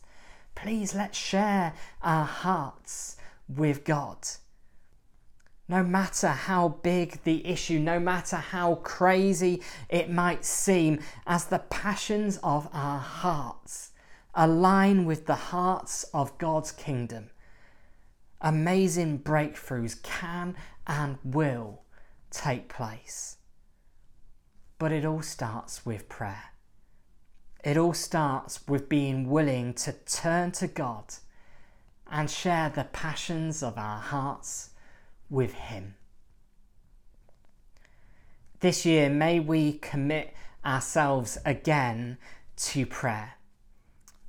please 0.56 0.96
let's 0.96 1.18
share 1.18 1.74
our 2.02 2.24
hearts 2.24 3.18
with 3.50 3.84
God. 3.84 4.26
No 5.70 5.84
matter 5.84 6.30
how 6.30 6.70
big 6.70 7.24
the 7.24 7.46
issue, 7.46 7.78
no 7.78 8.00
matter 8.00 8.38
how 8.38 8.76
crazy 8.76 9.62
it 9.88 10.10
might 10.10 10.44
seem, 10.44 11.00
as 11.28 11.46
the 11.46 11.60
passions 11.60 12.40
of 12.42 12.68
our 12.74 12.98
hearts 12.98 13.92
align 14.34 15.06
with 15.06 15.28
the 15.28 15.36
hearts 15.36 16.06
of 16.12 16.36
God's 16.40 16.72
kingdom, 16.72 17.30
amazing 18.42 19.20
breakthroughs 19.20 20.02
can 20.02 20.56
and 20.88 21.20
will 21.24 21.84
take 22.32 22.68
place. 22.68 23.38
But 24.80 24.92
it 24.92 25.06
all 25.06 25.22
starts 25.22 25.86
with 25.86 26.10
prayer. 26.10 26.46
It 27.64 27.78
all 27.78 27.94
starts 27.94 28.68
with 28.68 28.90
being 28.90 29.30
willing 29.30 29.76
to 29.76 29.92
turn 29.92 30.52
to 30.54 30.68
God 30.68 31.14
and 32.08 32.32
share 32.32 32.70
the 32.70 32.86
passions 32.86 33.62
of 33.62 33.78
our 33.78 34.00
hearts 34.00 34.72
with 35.30 35.54
Him. 35.54 35.96
This 38.60 38.86
year, 38.86 39.10
may 39.10 39.40
we 39.40 39.74
commit 39.74 40.34
ourselves 40.66 41.38
again 41.46 42.18
to 42.58 42.86
prayer. 42.86 43.36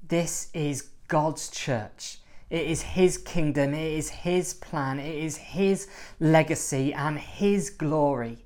This 0.07 0.49
is 0.55 0.91
God's 1.09 1.51
church 1.51 2.19
it 2.51 2.67
is 2.67 2.83
His 2.83 3.17
kingdom, 3.17 3.73
it 3.75 3.93
is 3.93 4.09
His 4.11 4.55
plan, 4.55 4.99
it 4.99 5.15
is 5.15 5.37
His 5.37 5.87
legacy 6.19 6.93
and 6.93 7.19
His 7.19 7.71
glory 7.71 8.45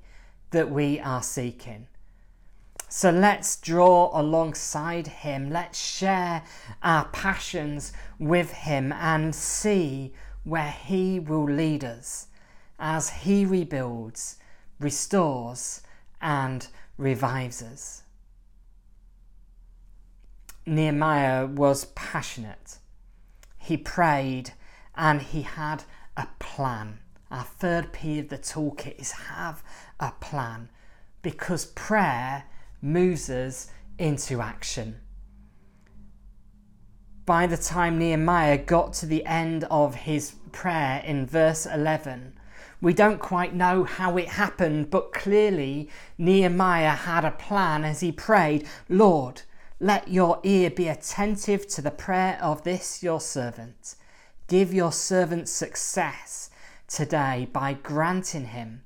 that 0.51 0.69
we 0.69 0.99
are 0.99 1.23
seeking. 1.23 1.87
So 2.87 3.09
let's 3.09 3.55
draw 3.55 4.11
alongside 4.13 5.07
Him, 5.07 5.49
let's 5.49 5.83
share 5.83 6.43
our 6.83 7.05
passions 7.05 7.93
with 8.19 8.51
Him 8.51 8.93
and 8.93 9.33
see 9.33 10.13
where 10.43 10.71
He 10.71 11.19
will 11.19 11.45
lead 11.45 11.83
us 11.83 12.27
as 12.79 13.09
He 13.09 13.45
rebuilds, 13.45 14.37
restores, 14.79 15.81
and 16.21 16.67
revives 16.97 17.61
us. 17.61 18.03
Nehemiah 20.65 21.45
was 21.45 21.85
passionate 21.85 22.79
he 23.65 23.77
prayed 23.77 24.51
and 24.95 25.23
he 25.23 25.41
had 25.41 25.85
a 26.15 26.27
plan. 26.37 26.99
Our 27.31 27.43
third 27.43 27.91
P 27.91 28.19
of 28.19 28.29
the 28.29 28.37
toolkit 28.37 28.99
is 28.99 29.11
have 29.11 29.63
a 29.99 30.11
plan 30.19 30.69
because 31.23 31.65
prayer 31.65 32.43
moves 32.79 33.27
us 33.27 33.71
into 33.97 34.39
action. 34.39 34.99
By 37.25 37.47
the 37.47 37.57
time 37.57 37.97
Nehemiah 37.97 38.59
got 38.59 38.93
to 38.93 39.07
the 39.07 39.25
end 39.25 39.63
of 39.71 39.95
his 39.95 40.35
prayer 40.51 41.01
in 41.03 41.25
verse 41.25 41.65
11, 41.65 42.34
we 42.85 42.93
don't 42.93 43.17
quite 43.17 43.55
know 43.55 43.83
how 43.83 44.15
it 44.15 44.27
happened, 44.27 44.91
but 44.91 45.11
clearly 45.11 45.89
Nehemiah 46.19 46.91
had 46.91 47.25
a 47.25 47.31
plan 47.31 47.83
as 47.83 48.01
he 48.01 48.11
prayed, 48.11 48.67
Lord, 48.87 49.41
let 49.79 50.09
your 50.09 50.39
ear 50.43 50.69
be 50.69 50.87
attentive 50.87 51.65
to 51.69 51.81
the 51.81 51.89
prayer 51.89 52.37
of 52.39 52.63
this 52.63 53.01
your 53.01 53.19
servant. 53.19 53.95
Give 54.47 54.71
your 54.71 54.91
servant 54.91 55.49
success 55.49 56.51
today 56.87 57.47
by 57.51 57.73
granting 57.73 58.45
him 58.45 58.83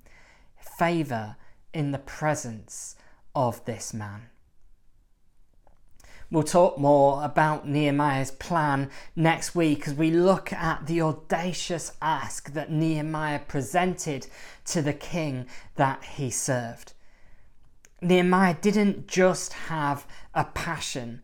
favour 0.77 1.35
in 1.73 1.91
the 1.91 1.99
presence 1.99 2.95
of 3.35 3.65
this 3.65 3.93
man. 3.93 4.28
We'll 6.31 6.43
talk 6.43 6.77
more 6.77 7.24
about 7.24 7.67
Nehemiah's 7.67 8.29
plan 8.29 8.91
next 9.15 9.55
week 9.55 9.88
as 9.88 9.95
we 9.95 10.12
look 10.12 10.53
at 10.53 10.86
the 10.86 11.01
audacious 11.01 11.93
ask 12.03 12.53
that 12.53 12.71
Nehemiah 12.71 13.39
presented 13.39 14.27
to 14.65 14.83
the 14.83 14.93
king 14.93 15.48
that 15.75 16.03
he 16.03 16.29
served. 16.29 16.93
Nehemiah 18.00 18.55
didn't 18.62 19.07
just 19.07 19.53
have 19.53 20.05
a 20.36 20.43
passion, 20.43 21.24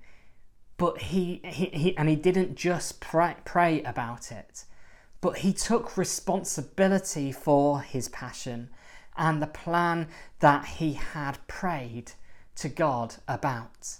but 0.77 0.99
he, 0.99 1.39
he, 1.45 1.65
he 1.65 1.97
and 1.97 2.09
he 2.09 2.15
didn't 2.15 2.55
just 2.55 2.99
pray, 2.99 3.35
pray 3.45 3.83
about 3.83 4.31
it, 4.31 4.65
but 5.21 5.37
he 5.37 5.53
took 5.53 5.97
responsibility 5.97 7.31
for 7.31 7.81
his 7.81 8.09
passion 8.09 8.71
and 9.15 9.39
the 9.39 9.47
plan 9.47 10.07
that 10.39 10.65
he 10.65 10.93
had 10.93 11.37
prayed 11.47 12.13
to 12.55 12.69
God 12.69 13.17
about. 13.27 13.99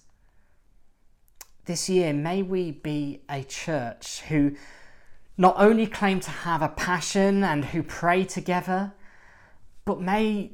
This 1.65 1.89
year, 1.89 2.13
may 2.13 2.43
we 2.43 2.71
be 2.71 3.21
a 3.27 3.43
church 3.43 4.21
who 4.21 4.55
not 5.35 5.55
only 5.57 5.87
claim 5.87 6.19
to 6.19 6.29
have 6.29 6.61
a 6.61 6.69
passion 6.69 7.43
and 7.43 7.65
who 7.65 7.81
pray 7.81 8.23
together, 8.23 8.93
but 9.83 9.99
may 9.99 10.51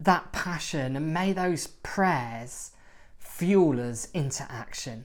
that 0.00 0.32
passion 0.32 0.96
and 0.96 1.12
may 1.12 1.34
those 1.34 1.66
prayers 1.66 2.72
fuel 3.18 3.78
us 3.78 4.06
into 4.12 4.50
action. 4.50 5.04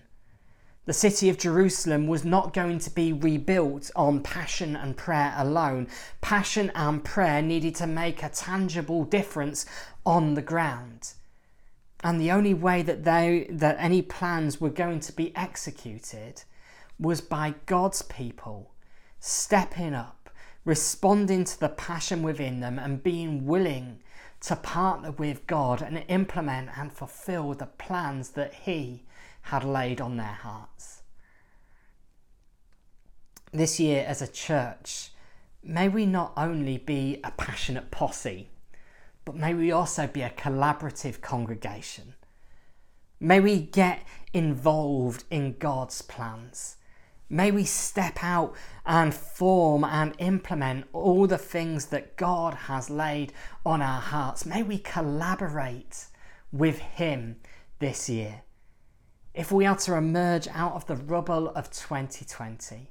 The 0.85 0.93
city 0.93 1.27
of 1.29 1.37
Jerusalem 1.37 2.07
was 2.07 2.23
not 2.23 2.53
going 2.53 2.79
to 2.79 2.89
be 2.89 3.11
rebuilt 3.11 3.91
on 3.97 4.23
passion 4.23 4.77
and 4.77 4.95
prayer 4.95 5.33
alone. 5.37 5.87
Passion 6.21 6.71
and 6.73 7.03
prayer 7.03 7.41
needed 7.41 7.75
to 7.75 7.85
make 7.85 8.23
a 8.23 8.29
tangible 8.29 9.03
difference 9.03 9.65
on 10.05 10.35
the 10.35 10.41
ground. 10.41 11.13
And 12.03 12.19
the 12.19 12.31
only 12.31 12.53
way 12.53 12.81
that 12.81 13.03
they 13.03 13.47
that 13.49 13.75
any 13.79 14.01
plans 14.01 14.61
were 14.61 14.69
going 14.69 15.01
to 15.01 15.11
be 15.11 15.35
executed 15.35 16.43
was 16.97 17.21
by 17.21 17.55
God's 17.65 18.01
people 18.01 18.71
stepping 19.19 19.93
up, 19.93 20.29
responding 20.63 21.43
to 21.43 21.59
the 21.59 21.69
passion 21.69 22.23
within 22.23 22.61
them 22.61 22.79
and 22.79 23.03
being 23.03 23.45
willing 23.45 23.99
to 24.41 24.55
partner 24.55 25.11
with 25.11 25.45
God 25.47 25.81
and 25.81 26.03
implement 26.07 26.69
and 26.77 26.91
fulfill 26.93 27.53
the 27.53 27.65
plans 27.65 28.29
that 28.31 28.53
he 28.53 29.03
had 29.43 29.63
laid 29.63 29.99
on 29.99 30.17
their 30.17 30.27
hearts. 30.27 31.01
This 33.51 33.79
year, 33.79 34.05
as 34.07 34.21
a 34.21 34.27
church, 34.27 35.11
may 35.63 35.89
we 35.89 36.05
not 36.05 36.33
only 36.37 36.77
be 36.77 37.19
a 37.23 37.31
passionate 37.31 37.91
posse, 37.91 38.49
but 39.29 39.35
may 39.35 39.53
we 39.53 39.71
also 39.71 40.07
be 40.07 40.23
a 40.23 40.31
collaborative 40.31 41.21
congregation. 41.21 42.15
May 43.19 43.39
we 43.39 43.59
get 43.59 43.99
involved 44.33 45.23
in 45.29 45.59
God's 45.59 46.01
plans. 46.01 46.77
May 47.29 47.51
we 47.51 47.63
step 47.63 48.23
out 48.23 48.55
and 48.87 49.13
form 49.13 49.83
and 49.83 50.15
implement 50.17 50.87
all 50.93 51.27
the 51.27 51.37
things 51.37 51.85
that 51.87 52.17
God 52.17 52.55
has 52.55 52.89
laid 52.89 53.31
on 53.63 53.83
our 53.83 54.01
hearts. 54.01 54.47
May 54.47 54.63
we 54.63 54.79
collaborate 54.79 56.07
with 56.51 56.79
Him 56.79 57.35
this 57.77 58.09
year 58.09 58.41
if 59.35 59.51
we 59.51 59.65
are 59.67 59.77
to 59.77 59.95
emerge 59.95 60.47
out 60.47 60.73
of 60.73 60.87
the 60.87 60.95
rubble 60.95 61.49
of 61.49 61.69
2020, 61.69 62.89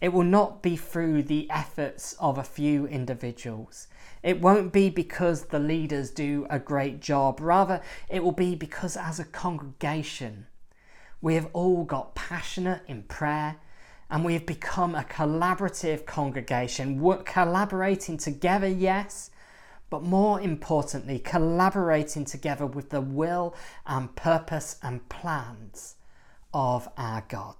it 0.00 0.12
will 0.12 0.22
not 0.22 0.62
be 0.62 0.76
through 0.76 1.24
the 1.24 1.50
efforts 1.50 2.14
of 2.20 2.38
a 2.38 2.44
few 2.44 2.86
individuals. 2.86 3.88
It 4.22 4.40
won't 4.40 4.72
be 4.72 4.90
because 4.90 5.46
the 5.46 5.58
leaders 5.58 6.10
do 6.10 6.46
a 6.50 6.58
great 6.58 7.00
job. 7.00 7.40
Rather, 7.40 7.80
it 8.08 8.22
will 8.22 8.32
be 8.32 8.54
because 8.54 8.96
as 8.96 9.18
a 9.18 9.24
congregation, 9.24 10.46
we 11.20 11.34
have 11.34 11.48
all 11.52 11.84
got 11.84 12.14
passionate 12.14 12.82
in 12.86 13.04
prayer 13.04 13.56
and 14.10 14.24
we 14.24 14.34
have 14.34 14.44
become 14.44 14.94
a 14.94 15.04
collaborative 15.04 16.04
congregation, 16.04 17.00
We're 17.00 17.18
collaborating 17.18 18.18
together, 18.18 18.66
yes, 18.66 19.30
but 19.88 20.02
more 20.02 20.40
importantly, 20.40 21.20
collaborating 21.20 22.24
together 22.24 22.66
with 22.66 22.90
the 22.90 23.00
will 23.00 23.54
and 23.86 24.14
purpose 24.16 24.76
and 24.82 25.08
plans 25.08 25.94
of 26.52 26.88
our 26.96 27.24
God. 27.28 27.56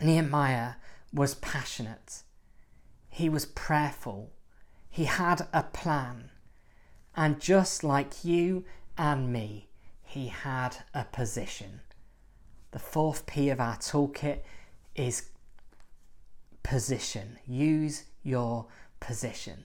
Nehemiah 0.00 0.74
was 1.12 1.34
passionate, 1.34 2.22
he 3.18 3.28
was 3.28 3.46
prayerful, 3.46 4.30
he 4.88 5.06
had 5.06 5.48
a 5.52 5.64
plan, 5.64 6.30
and 7.16 7.40
just 7.40 7.82
like 7.82 8.24
you 8.24 8.64
and 8.96 9.32
me, 9.32 9.66
he 10.04 10.28
had 10.28 10.76
a 10.94 11.02
position. 11.02 11.80
The 12.70 12.78
fourth 12.78 13.26
P 13.26 13.48
of 13.48 13.58
our 13.58 13.76
toolkit 13.76 14.42
is 14.94 15.30
position. 16.62 17.40
Use 17.44 18.04
your 18.22 18.66
position. 19.00 19.64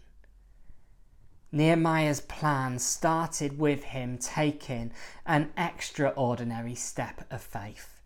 Nehemiah's 1.52 2.22
plan 2.22 2.80
started 2.80 3.60
with 3.60 3.84
him 3.84 4.18
taking 4.18 4.92
an 5.28 5.52
extraordinary 5.56 6.74
step 6.74 7.28
of 7.30 7.44
faith. 7.44 8.02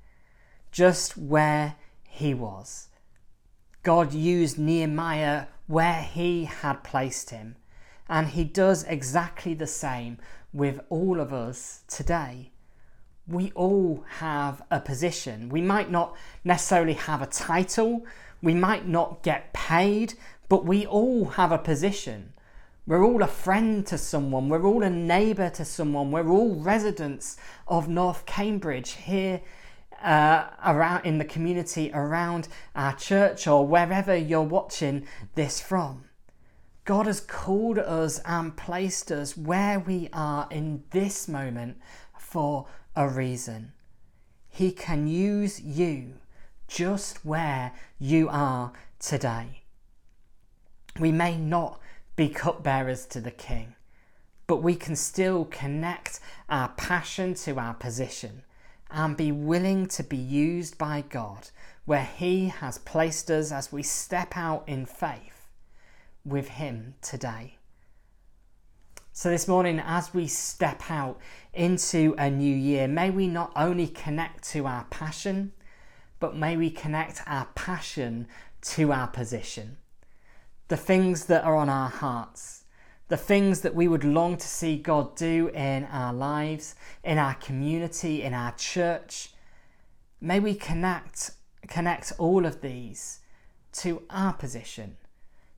Just 0.73 1.17
where 1.17 1.75
he 2.03 2.33
was. 2.33 2.86
God 3.83 4.13
used 4.13 4.57
Nehemiah 4.57 5.45
where 5.67 6.01
he 6.01 6.45
had 6.45 6.83
placed 6.83 7.29
him, 7.29 7.55
and 8.09 8.29
he 8.29 8.43
does 8.43 8.83
exactly 8.83 9.53
the 9.53 9.67
same 9.67 10.17
with 10.53 10.79
all 10.89 11.19
of 11.19 11.33
us 11.33 11.83
today. 11.87 12.51
We 13.27 13.51
all 13.51 14.05
have 14.19 14.61
a 14.71 14.79
position. 14.79 15.49
We 15.49 15.61
might 15.61 15.91
not 15.91 16.15
necessarily 16.43 16.93
have 16.93 17.21
a 17.21 17.27
title, 17.27 18.05
we 18.41 18.53
might 18.53 18.87
not 18.87 19.23
get 19.23 19.51
paid, 19.53 20.13
but 20.47 20.65
we 20.65 20.85
all 20.85 21.25
have 21.25 21.51
a 21.51 21.57
position. 21.57 22.33
We're 22.85 23.03
all 23.03 23.21
a 23.21 23.27
friend 23.27 23.85
to 23.87 23.97
someone, 23.97 24.47
we're 24.47 24.65
all 24.65 24.83
a 24.83 24.89
neighbour 24.89 25.49
to 25.49 25.65
someone, 25.65 26.09
we're 26.09 26.29
all 26.29 26.55
residents 26.55 27.35
of 27.67 27.89
North 27.89 28.25
Cambridge 28.25 28.91
here 28.91 29.41
uh, 30.03 30.47
around 30.65 31.05
in 31.05 31.17
the 31.17 31.25
community 31.25 31.91
around 31.93 32.47
our 32.75 32.95
church 32.95 33.47
or 33.47 33.65
wherever 33.65 34.15
you're 34.15 34.41
watching 34.41 35.07
this 35.35 35.59
from. 35.59 36.05
God 36.85 37.05
has 37.05 37.19
called 37.19 37.79
us 37.79 38.19
and 38.25 38.55
placed 38.55 39.11
us 39.11 39.35
where 39.35 39.79
we 39.79 40.09
are 40.13 40.47
in 40.49 40.83
this 40.91 41.27
moment 41.27 41.77
for 42.17 42.67
a 42.95 43.07
reason. 43.07 43.73
He 44.47 44.71
can 44.71 45.07
use 45.07 45.59
you 45.59 46.13
just 46.67 47.25
where 47.25 47.73
you 47.99 48.29
are 48.29 48.73
today. 48.99 49.63
We 50.99 51.11
may 51.11 51.37
not 51.37 51.79
be 52.15 52.29
cupbearers 52.29 53.05
to 53.07 53.21
the 53.21 53.31
King, 53.31 53.75
but 54.47 54.63
we 54.63 54.75
can 54.75 54.95
still 54.95 55.45
connect 55.45 56.19
our 56.49 56.69
passion 56.69 57.33
to 57.35 57.59
our 57.59 57.73
position 57.73 58.43
and 58.89 59.17
be 59.17 59.31
willing 59.31 59.87
to 59.87 60.03
be 60.03 60.17
used 60.17 60.77
by 60.77 61.03
God 61.07 61.49
where 61.85 62.05
He 62.05 62.47
has 62.47 62.77
placed 62.77 63.29
us 63.31 63.51
as 63.51 63.71
we 63.71 63.83
step 63.83 64.35
out 64.35 64.63
in 64.67 64.85
faith 64.85 65.47
with 66.25 66.49
Him 66.49 66.95
today. 67.01 67.57
So, 69.13 69.29
this 69.29 69.47
morning, 69.47 69.79
as 69.79 70.13
we 70.13 70.27
step 70.27 70.91
out 70.91 71.19
into 71.53 72.13
a 72.17 72.29
new 72.29 72.55
year, 72.55 72.87
may 72.87 73.09
we 73.09 73.27
not 73.27 73.51
only 73.55 73.87
connect 73.87 74.43
to 74.49 74.67
our 74.67 74.85
passion, 74.89 75.53
but 76.19 76.35
may 76.35 76.55
we 76.55 76.69
connect 76.69 77.21
our 77.25 77.47
passion 77.55 78.27
to 78.61 78.91
our 78.91 79.07
position 79.07 79.77
the 80.67 80.77
things 80.77 81.25
that 81.25 81.43
are 81.43 81.55
on 81.55 81.69
our 81.69 81.89
hearts, 81.89 82.63
the 83.07 83.17
things 83.17 83.61
that 83.61 83.75
we 83.75 83.87
would 83.87 84.03
long 84.03 84.37
to 84.37 84.47
see 84.47 84.77
God 84.77 85.15
do 85.15 85.49
in 85.49 85.85
our 85.85 86.13
lives, 86.13 86.75
in 87.03 87.17
our 87.17 87.35
community, 87.35 88.23
in 88.23 88.33
our 88.33 88.51
church. 88.53 89.29
May 90.19 90.39
we 90.39 90.55
connect 90.55 91.31
connect 91.67 92.13
all 92.17 92.45
of 92.45 92.61
these 92.61 93.19
to 93.73 94.01
our 94.09 94.33
position. 94.33 94.97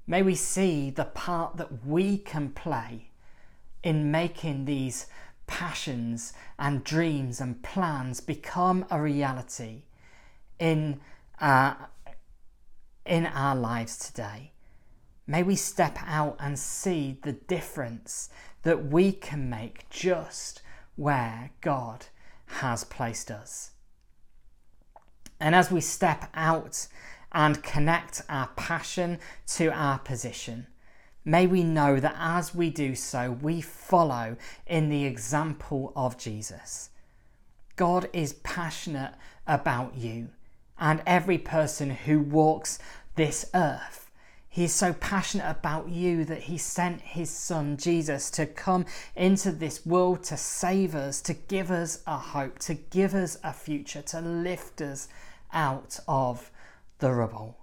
May 0.07 0.21
we 0.21 0.35
see 0.35 0.89
the 0.89 1.05
part 1.05 1.57
that 1.57 1.85
we 1.85 2.17
can 2.17 2.49
play 2.49 3.12
in 3.83 4.12
making 4.12 4.65
these 4.65 5.05
passions 5.47 6.33
and 6.57 6.83
dreams 6.83 7.39
and 7.39 7.62
plans 7.63 8.19
become 8.19 8.85
a 8.89 9.01
reality 9.01 9.83
in, 10.57 10.99
uh, 11.39 11.75
in 13.05 13.25
our 13.27 13.55
lives 13.55 13.97
today. 13.97 14.51
May 15.29 15.43
we 15.43 15.55
step 15.55 15.99
out 16.07 16.37
and 16.39 16.57
see 16.57 17.19
the 17.21 17.33
difference 17.33 18.31
that 18.63 18.87
we 18.87 19.11
can 19.11 19.47
make 19.47 19.87
just 19.91 20.63
where 20.95 21.51
God 21.61 22.07
has 22.47 22.83
placed 22.83 23.29
us. 23.29 23.69
And 25.39 25.53
as 25.53 25.69
we 25.69 25.81
step 25.81 26.31
out 26.33 26.87
and 27.31 27.61
connect 27.61 28.23
our 28.27 28.47
passion 28.55 29.19
to 29.49 29.67
our 29.67 29.99
position, 29.99 30.65
may 31.23 31.45
we 31.45 31.63
know 31.63 31.99
that 31.99 32.15
as 32.17 32.55
we 32.55 32.71
do 32.71 32.95
so, 32.95 33.29
we 33.29 33.61
follow 33.61 34.35
in 34.65 34.89
the 34.89 35.05
example 35.05 35.93
of 35.95 36.17
Jesus. 36.17 36.89
God 37.75 38.09
is 38.13 38.33
passionate 38.33 39.13
about 39.45 39.95
you 39.95 40.29
and 40.79 41.03
every 41.05 41.37
person 41.37 41.91
who 41.91 42.19
walks 42.19 42.79
this 43.15 43.45
earth. 43.53 44.08
He 44.51 44.63
is 44.63 44.73
so 44.73 44.93
passionate 44.93 45.49
about 45.49 45.89
you 45.89 46.25
that 46.25 46.41
he 46.43 46.57
sent 46.57 47.01
his 47.01 47.29
son 47.29 47.77
Jesus 47.77 48.31
to 48.31 48.47
come 48.47 48.85
into 49.15 49.51
this 49.51 49.85
world 49.85 50.23
to 50.25 50.38
save 50.38 50.95
us, 50.95 51.21
to 51.21 51.33
give 51.33 51.69
us 51.69 52.01
a 52.07 52.17
hope, 52.17 52.57
to 52.59 52.73
give 52.73 53.13
us 53.13 53.38
a 53.43 53.53
future, 53.53 54.01
to 54.01 54.19
lift 54.19 54.81
us 54.81 55.07
out 55.53 55.99
of 56.07 56.49
the 56.97 57.12
rubble. 57.12 57.57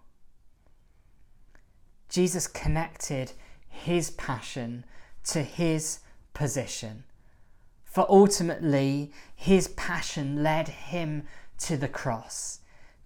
Jesus 2.08 2.46
connected 2.46 3.32
his 3.68 4.10
passion 4.10 4.84
to 5.24 5.42
his 5.42 5.98
position. 6.34 7.02
For 7.84 8.06
ultimately, 8.08 9.12
his 9.34 9.68
passion 9.68 10.42
led 10.42 10.68
him 10.68 11.24
to 11.58 11.76
the 11.76 11.88
cross. 11.88 12.60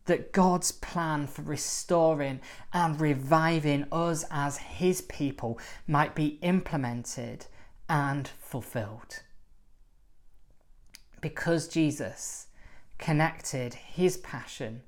That 0.06 0.32
God's 0.32 0.72
plan 0.72 1.26
for 1.26 1.42
restoring 1.42 2.40
and 2.72 3.00
reviving 3.00 3.86
us 3.92 4.24
as 4.30 4.58
his 4.58 5.02
people 5.02 5.58
might 5.86 6.14
be 6.14 6.38
implemented 6.42 7.46
and 7.88 8.28
fulfilled. 8.40 9.22
Because 11.20 11.68
Jesus 11.68 12.46
connected 12.98 13.74
his 13.74 14.16
passion 14.16 14.82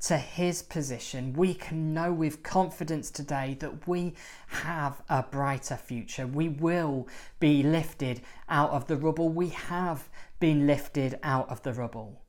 to 0.00 0.18
his 0.18 0.62
position, 0.62 1.32
we 1.32 1.54
can 1.54 1.94
know 1.94 2.12
with 2.12 2.42
confidence 2.42 3.10
today 3.10 3.56
that 3.60 3.88
we 3.88 4.14
have 4.48 5.02
a 5.08 5.22
brighter 5.22 5.76
future. 5.76 6.26
We 6.26 6.48
will 6.48 7.08
be 7.40 7.62
lifted 7.62 8.20
out 8.48 8.70
of 8.70 8.86
the 8.86 8.96
rubble. 8.96 9.30
We 9.30 9.48
have 9.48 10.08
been 10.38 10.66
lifted 10.66 11.18
out 11.22 11.48
of 11.48 11.62
the 11.62 11.72
rubble. 11.72 12.23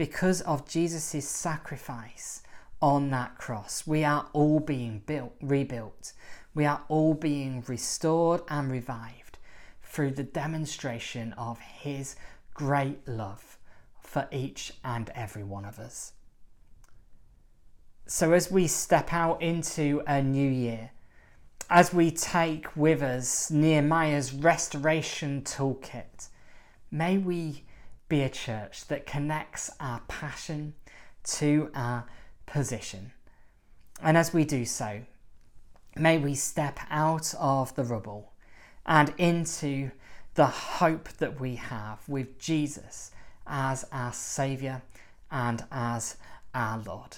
Because 0.00 0.40
of 0.40 0.66
Jesus' 0.66 1.28
sacrifice 1.28 2.42
on 2.80 3.10
that 3.10 3.36
cross, 3.36 3.86
we 3.86 4.02
are 4.02 4.28
all 4.32 4.58
being 4.58 5.02
built, 5.04 5.34
rebuilt. 5.42 6.14
We 6.54 6.64
are 6.64 6.80
all 6.88 7.12
being 7.12 7.62
restored 7.66 8.40
and 8.48 8.72
revived 8.72 9.36
through 9.82 10.12
the 10.12 10.22
demonstration 10.22 11.34
of 11.34 11.60
his 11.60 12.16
great 12.54 13.06
love 13.06 13.58
for 14.00 14.26
each 14.32 14.72
and 14.82 15.10
every 15.14 15.44
one 15.44 15.66
of 15.66 15.78
us. 15.78 16.14
So, 18.06 18.32
as 18.32 18.50
we 18.50 18.68
step 18.68 19.12
out 19.12 19.42
into 19.42 20.02
a 20.06 20.22
new 20.22 20.50
year, 20.50 20.92
as 21.68 21.92
we 21.92 22.10
take 22.10 22.74
with 22.74 23.02
us 23.02 23.50
Nehemiah's 23.50 24.32
restoration 24.32 25.42
toolkit, 25.42 26.28
may 26.90 27.18
we 27.18 27.64
be 28.10 28.22
a 28.22 28.28
church 28.28 28.86
that 28.88 29.06
connects 29.06 29.70
our 29.80 30.00
passion 30.08 30.74
to 31.22 31.70
our 31.74 32.04
position. 32.44 33.12
And 34.02 34.18
as 34.18 34.34
we 34.34 34.44
do 34.44 34.66
so, 34.66 35.02
may 35.96 36.18
we 36.18 36.34
step 36.34 36.78
out 36.90 37.32
of 37.38 37.74
the 37.76 37.84
rubble 37.84 38.32
and 38.84 39.14
into 39.16 39.92
the 40.34 40.46
hope 40.46 41.08
that 41.18 41.40
we 41.40 41.54
have 41.54 42.06
with 42.08 42.38
Jesus 42.38 43.12
as 43.46 43.86
our 43.92 44.12
Saviour 44.12 44.82
and 45.30 45.64
as 45.70 46.16
our 46.54 46.78
Lord. 46.78 47.16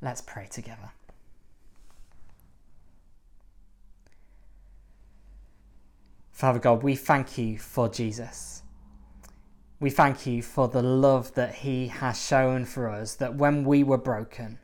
Let's 0.00 0.20
pray 0.20 0.46
together. 0.50 0.92
Father 6.32 6.58
God, 6.58 6.82
we 6.82 6.94
thank 6.94 7.36
you 7.36 7.58
for 7.58 7.88
Jesus. 7.88 8.62
We 9.80 9.90
thank 9.90 10.26
you 10.26 10.42
for 10.42 10.68
the 10.68 10.82
love 10.82 11.34
that 11.34 11.54
he 11.56 11.88
has 11.88 12.22
shown 12.22 12.66
for 12.66 12.88
us, 12.88 13.14
that 13.16 13.34
when 13.34 13.64
we 13.64 13.82
were 13.82 13.98
broken, 13.98 14.58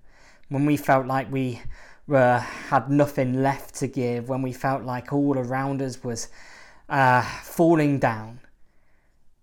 when 0.49 0.67
we 0.67 0.77
felt 0.77 1.07
like 1.07 1.33
we 1.33 1.63
were, 2.07 2.39
had 2.39 2.91
nothing 2.91 3.43
left 3.43 3.75
to 3.77 3.87
give, 3.87 4.29
when 4.29 4.43
we 4.43 4.53
felt 4.53 4.83
like 4.83 5.13
all 5.13 5.39
around 5.39 5.81
us 5.81 6.05
was 6.05 6.29
uh, 6.89 7.23
falling 7.43 7.99
down, 7.99 8.41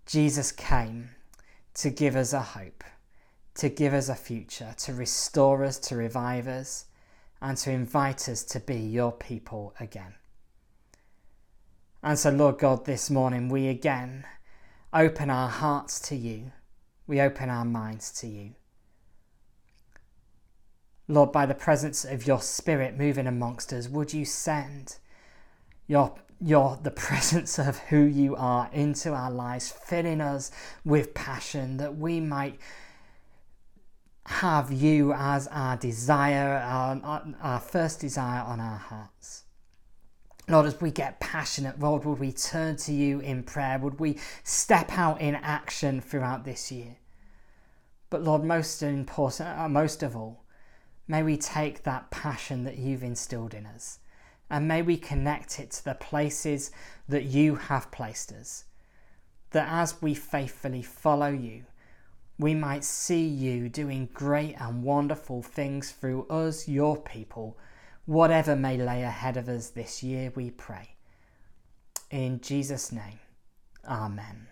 Jesus 0.05 0.51
came 0.51 1.09
to 1.73 1.89
give 1.89 2.15
us 2.15 2.33
a 2.33 2.41
hope 2.41 2.83
to 3.55 3.69
give 3.69 3.93
us 3.93 4.09
a 4.09 4.15
future, 4.15 4.73
to 4.77 4.93
restore 4.93 5.63
us, 5.63 5.77
to 5.77 5.95
revive 5.95 6.47
us, 6.47 6.85
and 7.41 7.57
to 7.57 7.71
invite 7.71 8.27
us 8.29 8.43
to 8.43 8.59
be 8.59 8.77
your 8.77 9.11
people 9.11 9.75
again. 9.79 10.15
And 12.01 12.17
so, 12.17 12.31
Lord 12.31 12.57
God, 12.57 12.85
this 12.85 13.09
morning 13.09 13.49
we 13.49 13.67
again 13.67 14.25
open 14.93 15.29
our 15.29 15.49
hearts 15.49 15.99
to 15.99 16.15
you, 16.15 16.51
we 17.07 17.19
open 17.19 17.49
our 17.49 17.65
minds 17.65 18.11
to 18.21 18.27
you. 18.27 18.51
Lord, 21.07 21.31
by 21.31 21.45
the 21.45 21.55
presence 21.55 22.05
of 22.05 22.25
your 22.25 22.41
Spirit 22.41 22.97
moving 22.97 23.27
amongst 23.27 23.73
us, 23.73 23.89
would 23.89 24.13
you 24.13 24.23
send 24.23 24.97
your, 25.87 26.15
your, 26.39 26.79
the 26.81 26.91
presence 27.07 27.59
of 27.59 27.77
who 27.79 28.03
you 28.03 28.35
are 28.35 28.69
into 28.71 29.11
our 29.13 29.31
lives, 29.31 29.71
filling 29.71 30.21
us 30.21 30.51
with 30.85 31.13
passion 31.13 31.77
that 31.77 31.97
we 31.97 32.19
might 32.19 32.59
have 34.25 34.71
you 34.71 35.13
as 35.13 35.47
our 35.47 35.75
desire, 35.75 36.57
our, 36.57 37.23
our 37.41 37.59
first 37.59 37.99
desire 37.99 38.41
on 38.41 38.59
our 38.59 38.77
hearts. 38.77 39.43
Lord, 40.53 40.67
as 40.67 40.79
we 40.79 40.91
get 40.91 41.19
passionate, 41.19 41.79
Lord, 41.79 42.05
would 42.05 42.19
we 42.19 42.31
turn 42.31 42.75
to 42.75 42.93
you 42.93 43.19
in 43.21 43.41
prayer? 43.41 43.79
Would 43.79 43.99
we 43.99 44.19
step 44.43 44.95
out 44.95 45.19
in 45.19 45.33
action 45.33 45.99
throughout 45.99 46.45
this 46.45 46.71
year? 46.71 46.97
But 48.11 48.21
Lord, 48.21 48.43
most 48.43 48.83
important, 48.83 49.57
uh, 49.57 49.67
most 49.67 50.03
of 50.03 50.15
all, 50.15 50.43
may 51.07 51.23
we 51.23 51.37
take 51.37 51.81
that 51.81 52.11
passion 52.11 52.65
that 52.65 52.77
you've 52.77 53.01
instilled 53.01 53.55
in 53.55 53.65
us 53.65 53.97
and 54.47 54.67
may 54.67 54.83
we 54.83 54.95
connect 54.95 55.59
it 55.59 55.71
to 55.71 55.85
the 55.85 55.95
places 55.95 56.69
that 57.09 57.23
you 57.23 57.55
have 57.55 57.89
placed 57.89 58.31
us. 58.31 58.65
That 59.53 59.67
as 59.67 60.03
we 60.03 60.13
faithfully 60.13 60.83
follow 60.83 61.31
you, 61.31 61.63
we 62.37 62.53
might 62.53 62.83
see 62.83 63.25
you 63.25 63.69
doing 63.69 64.07
great 64.13 64.53
and 64.59 64.83
wonderful 64.83 65.41
things 65.41 65.93
through 65.93 66.27
us, 66.27 66.67
your 66.67 67.01
people, 67.01 67.57
whatever 68.05 68.55
may 68.55 68.77
lay 68.77 69.03
ahead 69.03 69.37
of 69.37 69.47
us 69.49 69.69
this 69.69 70.03
year, 70.03 70.31
we 70.35 70.51
pray. 70.51 70.95
In 72.09 72.41
Jesus' 72.41 72.91
name, 72.91 73.19
Amen. 73.85 74.47